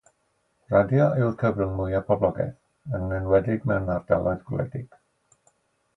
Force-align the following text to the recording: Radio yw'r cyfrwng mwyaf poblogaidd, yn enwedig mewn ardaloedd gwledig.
Radio 0.75 1.09
yw'r 1.25 1.35
cyfrwng 1.43 1.75
mwyaf 1.81 2.07
poblogaidd, 2.09 2.57
yn 3.01 3.15
enwedig 3.19 3.71
mewn 3.73 3.95
ardaloedd 3.99 4.45
gwledig. 4.49 5.01